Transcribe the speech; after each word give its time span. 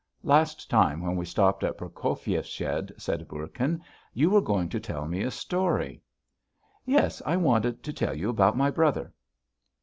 "Last 0.23 0.67
time, 0.67 1.01
when 1.01 1.15
we 1.15 1.25
stopped 1.25 1.61
in 1.63 1.73
Prokofyi's 1.75 2.47
shed," 2.47 2.91
said 2.97 3.27
Bourkin, 3.27 3.83
"you 4.15 4.31
were 4.31 4.41
going 4.41 4.67
to 4.69 4.79
tell 4.79 5.05
me 5.07 5.21
a 5.21 5.29
story." 5.29 6.01
"Yes. 6.85 7.21
I 7.23 7.37
wanted 7.37 7.83
to 7.83 7.93
tell 7.93 8.15
you 8.17 8.27
about 8.27 8.57
my 8.57 8.71
brother." 8.71 9.13